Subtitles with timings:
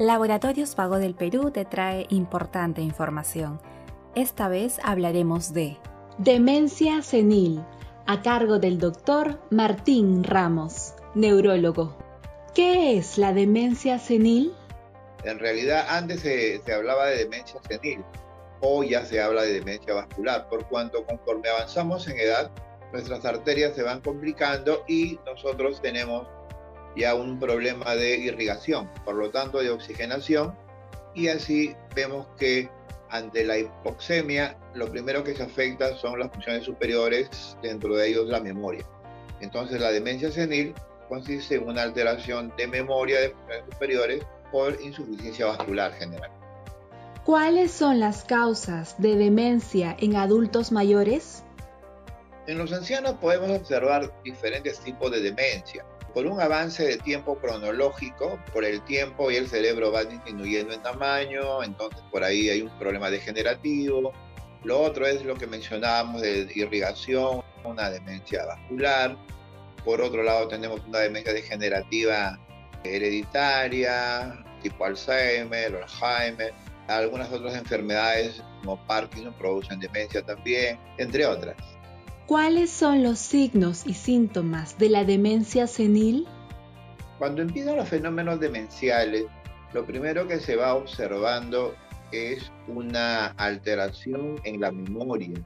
[0.00, 3.60] Laboratorios Vago del Perú te trae importante información.
[4.14, 5.76] Esta vez hablaremos de
[6.16, 7.62] Demencia senil,
[8.06, 11.98] a cargo del doctor Martín Ramos, neurólogo.
[12.54, 14.54] ¿Qué es la demencia senil?
[15.24, 18.02] En realidad antes se, se hablaba de demencia senil,
[18.62, 22.50] hoy ya se habla de demencia vascular, por cuanto conforme avanzamos en edad,
[22.90, 26.26] nuestras arterias se van complicando y nosotros tenemos
[26.96, 30.54] ya un problema de irrigación, por lo tanto de oxigenación,
[31.14, 32.68] y así vemos que
[33.10, 38.28] ante la hipoxemia lo primero que se afecta son las funciones superiores, dentro de ellos
[38.28, 38.84] la memoria.
[39.40, 40.74] Entonces la demencia senil
[41.08, 46.30] consiste en una alteración de memoria de funciones superiores por insuficiencia vascular general.
[47.24, 51.42] ¿Cuáles son las causas de demencia en adultos mayores?
[52.46, 58.38] En los ancianos podemos observar diferentes tipos de demencia por un avance de tiempo cronológico,
[58.52, 62.78] por el tiempo y el cerebro va disminuyendo en tamaño, entonces por ahí hay un
[62.78, 64.12] problema degenerativo.
[64.64, 69.16] Lo otro es lo que mencionábamos de irrigación, una demencia vascular.
[69.84, 72.38] Por otro lado tenemos una demencia degenerativa
[72.84, 76.52] hereditaria, tipo Alzheimer, Alzheimer.
[76.88, 81.56] Algunas otras enfermedades como Parkinson producen demencia también, entre otras.
[82.30, 86.28] ¿Cuáles son los signos y síntomas de la demencia senil?
[87.18, 89.24] Cuando empiezan los fenómenos demenciales,
[89.72, 91.74] lo primero que se va observando
[92.12, 95.44] es una alteración en la memoria.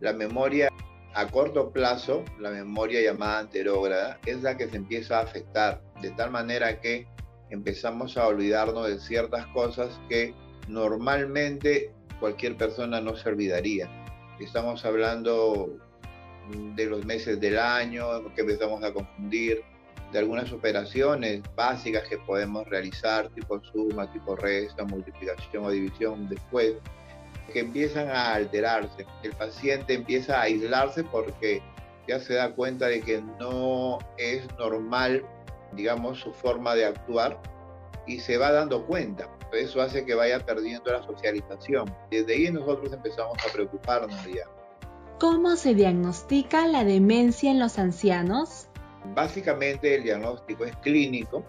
[0.00, 0.68] La memoria
[1.14, 6.10] a corto plazo, la memoria llamada anterógrada, es la que se empieza a afectar, de
[6.10, 7.06] tal manera que
[7.50, 10.34] empezamos a olvidarnos de ciertas cosas que
[10.66, 13.88] normalmente cualquier persona no se olvidaría.
[14.40, 15.85] Estamos hablando
[16.74, 19.62] de los meses del año, que empezamos a confundir,
[20.12, 26.74] de algunas operaciones básicas que podemos realizar, tipo suma, tipo resta, multiplicación o división después,
[27.52, 29.06] que empiezan a alterarse.
[29.22, 31.62] El paciente empieza a aislarse porque
[32.06, 35.24] ya se da cuenta de que no es normal,
[35.72, 37.40] digamos, su forma de actuar
[38.06, 39.28] y se va dando cuenta.
[39.52, 41.92] Eso hace que vaya perdiendo la socialización.
[42.10, 44.44] Desde ahí nosotros empezamos a preocuparnos ya.
[45.18, 48.68] ¿Cómo se diagnostica la demencia en los ancianos?
[49.14, 51.42] Básicamente el diagnóstico es clínico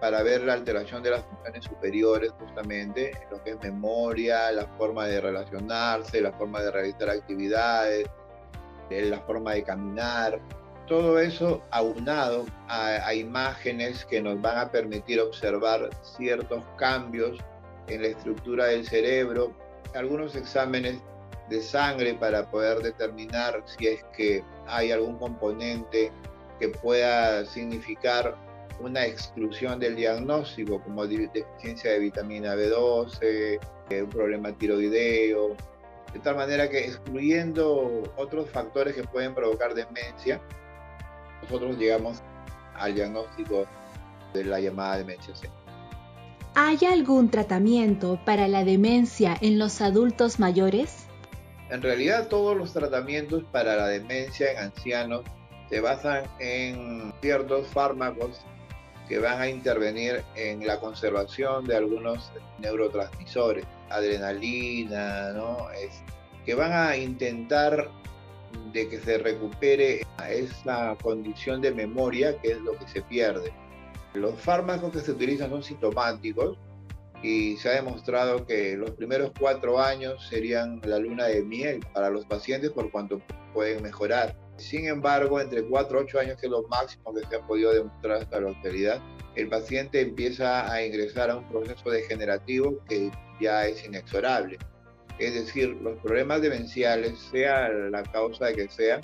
[0.00, 5.06] para ver la alteración de las funciones superiores justamente, lo que es memoria, la forma
[5.06, 8.08] de relacionarse, la forma de realizar actividades,
[8.90, 10.40] eh, la forma de caminar.
[10.88, 17.38] Todo eso aunado a, a imágenes que nos van a permitir observar ciertos cambios
[17.86, 19.52] en la estructura del cerebro.
[19.94, 21.00] Algunos exámenes
[21.48, 26.10] de sangre para poder determinar si es que hay algún componente
[26.58, 28.36] que pueda significar
[28.80, 33.60] una exclusión del diagnóstico, como deficiencia de vitamina B12,
[33.90, 35.56] eh, un problema tiroideo,
[36.12, 40.40] de tal manera que excluyendo otros factores que pueden provocar demencia,
[41.42, 42.22] nosotros llegamos
[42.74, 43.66] al diagnóstico
[44.32, 45.48] de la llamada demencia C.
[46.56, 51.06] ¿Hay algún tratamiento para la demencia en los adultos mayores?
[51.70, 55.22] En realidad todos los tratamientos para la demencia en ancianos
[55.70, 58.40] se basan en ciertos fármacos
[59.08, 65.34] que van a intervenir en la conservación de algunos neurotransmisores, adrenalina,
[66.44, 67.90] que van a intentar
[68.72, 73.52] de que se recupere esa condición de memoria que es lo que se pierde.
[74.14, 76.56] Los fármacos que se utilizan son sintomáticos,
[77.24, 82.10] y se ha demostrado que los primeros cuatro años serían la luna de miel para
[82.10, 83.22] los pacientes por cuanto
[83.54, 84.36] pueden mejorar.
[84.58, 87.72] Sin embargo, entre cuatro a ocho años, que es lo máximo que se ha podido
[87.72, 89.00] demostrar hasta la actualidad,
[89.36, 94.58] el paciente empieza a ingresar a un proceso degenerativo que ya es inexorable.
[95.18, 99.00] Es decir, los problemas demenciales, sea la causa de que sea,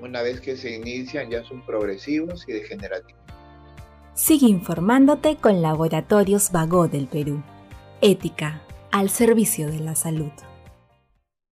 [0.00, 3.25] una vez que se inician ya son progresivos y degenerativos.
[4.16, 7.42] Sigue informándote con Laboratorios Vago del Perú.
[8.00, 10.30] Ética al servicio de la salud.